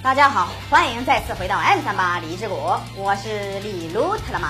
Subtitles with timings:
[0.00, 4.48] 大家好，欢迎再次回到 M 三八李志国，我是李鲁特勒曼。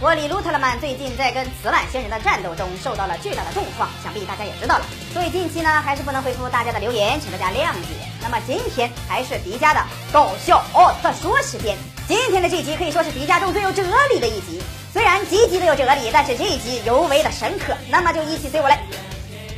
[0.00, 4.86] 我李鲁特勒曼最近在跟磁碗仙人的战斗中受到了巨大的重创，想必大家也知道了。
[5.12, 7.88] 所以近期呢，还是不能回复大家的留言，请大家谅解。
[8.22, 11.76] 那么今天还是迪迦的搞笑奥特说时间。
[12.08, 14.62] 今天的这集可以说是迪迦中最有哲理的一集，
[14.94, 17.76] 虽然集集都有哲理，但是这一集尤为的深刻。
[17.90, 18.80] 那么就一起随我来。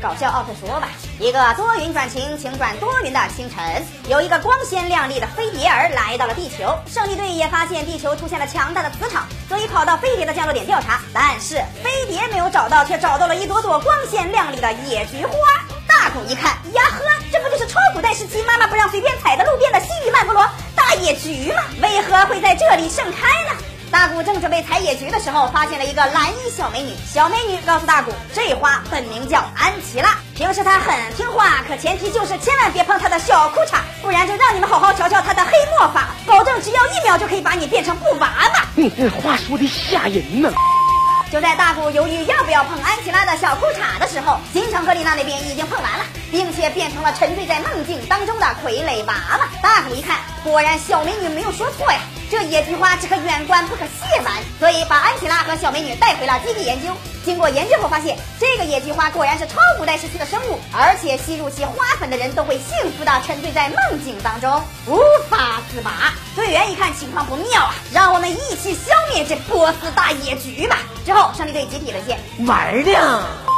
[0.02, 0.88] 搞笑奥特说吧，
[1.20, 6.76] 一个多云转晴，晴转多云的清晨，有一个光鲜亮丽的飞碟儿来到了地球。
[6.88, 11.00] 胜利队也发现地球出现了强大的磁场，所以跑到飞碟的降落点调查。
[11.14, 15.36] 但是飞碟没有找到，却找到了一朵朵光鲜亮丽的野菊花。
[15.86, 20.44] 大狗一看，呀呵，这不就是超古代时期妈妈不让随便踩的路边的西域曼陀罗
[20.74, 21.62] 大野菊吗？
[21.80, 23.56] 为何会在这里盛开呢？
[23.92, 26.94] 大古正准备采野菊的时候，发现了一个蓝衣小美女。
[27.06, 38.64] 小美女告诉大古，这花本名叫安琪拉，平时她很听话，可前提就是千万别碰她的小裤衩，不然就让你们好好瞧瞧她的黑魔法，保证只要一秒就可以把你变成布娃娃。
[38.74, 40.50] 你这话说的吓人呢。
[41.30, 49.48] 就在大古犹豫要不要碰安琪拉的小裤衩的时候，新城和丽娜那边已经碰完了，并且变成了沉醉在梦境当中的傀儡娃娃。
[49.62, 51.98] 大古一看，果然小美女没有说错呀。
[52.32, 56.88] 这野菊花只可远观不可亵玩，所以把安琪拉和小美女带回了基地研究。
[57.26, 66.14] 经过研究后发现，这个野菊花果然是超古代时期的生物，而且吸入其花粉的人都会幸福的沉醉在梦境当中，无法自拔。
[66.34, 70.78] 队员一看情况不妙啊，让我们一起消灭这波斯大野菊吧。
[71.04, 73.51] 之后胜利队集体沦陷，玩的。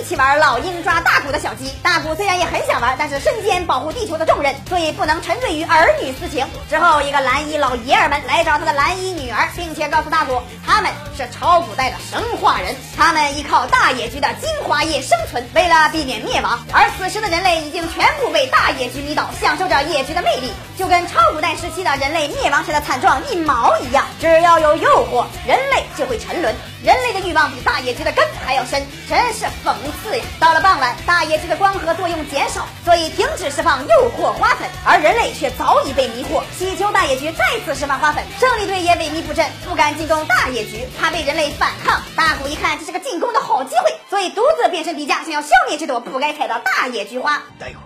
[0.00, 1.70] 一起玩老鹰抓大古的小鸡。
[1.82, 6.46] 大古虽然也很想玩，但是身兼保护地球的重任，所以不能沉醉于儿女私情。
[6.70, 16.58] 之后，一个蓝衣老爷儿们来找他的蓝衣女儿，并且告诉大古，他们是超古代的神话人，他们依靠大野菊的精华液生存，为了避免灭亡。
[16.72, 24.06] 而此时的人类已经全部被大野菊迷倒，享受着野菊的魅力，就跟超古代时期的人类灭亡时的惨状一毛一样。
[24.18, 26.54] 只要有诱惑，人类就会沉沦。
[26.82, 30.23] 人类的欲望比大野菊的根还要深，真是讽刺呀！
[30.39, 38.23] 到了傍晚，大野菊的光合作用减少，所以停止释放诱惑花粉，而人类却早已被迷惑，祈求大野菊再次释放花粉。
[38.39, 42.01] 胜利队也萎靡不振，不敢进攻大野菊，怕被人类反抗。
[42.15, 47.41] 大古一看这是个进攻的好机会，所以独自变身迪迦，想要消灭这朵不该采的大野菊花。
[47.59, 47.77] 大悟，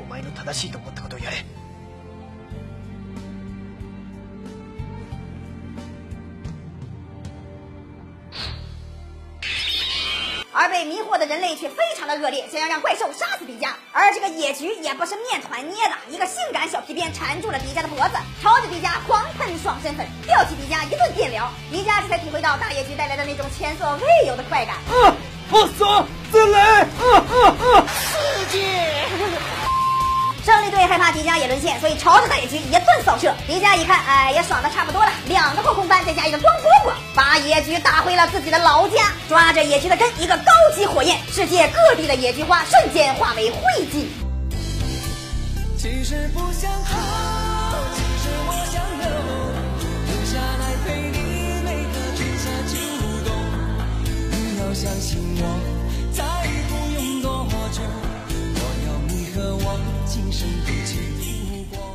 [0.00, 1.57] お前の正しいと思ったことをやれ。
[10.59, 13.69] 而被迷惑的人类却非常的恶劣，想要让怪兽杀死迪迦。
[13.93, 21.49] 而这个野菊也不是面团捏的，一个性感小皮鞭缠住了迪迦的脖子，朝着迪迦狂喷爽身粉，吊起迪迦一顿电疗。
[21.71, 24.75] 迪迦这才体会到大野菊带来的那种前所未有的快感。
[24.75, 25.15] 啊，
[25.49, 26.05] 好爽！
[26.33, 26.81] 再来！
[26.81, 27.87] 啊啊啊！
[27.87, 29.58] 刺激！
[30.49, 33.31] 胜利队害怕迪迦也沦陷，所以朝着大野区一顿扫射。
[33.45, 39.11] 迪迦一看，哎，也爽的差不多了，两个后空翻再加一个光波波，把野区打回了自己的老家。
[39.27, 43.59] 抓着野区的根，一个高级火焰，世界各地的野菊花瞬间化为灰
[43.93, 44.07] 烬。
[45.77, 46.97] 其实不想逃，
[60.09, 60.97] 今生一起
[61.71, 61.85] 度过。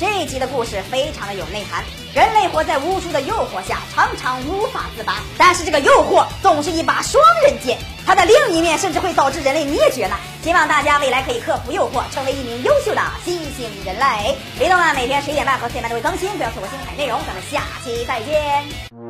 [0.00, 1.84] 这一集的故事非常的有内涵。
[2.12, 5.22] 人类活在无数的诱惑下，常常无法自拔。
[5.38, 10.16] 但是这个诱惑总是一把双刃剑，它的另一面甚至会导致人类灭绝呢。
[10.42, 14.36] 希望大家未来可以克服诱惑，成为一名优秀的新型人类。
[14.58, 17.20] 别动了，每天十一点半和四点半都会更新，不要错过精彩内容。
[17.24, 19.05] 咱们下期再见。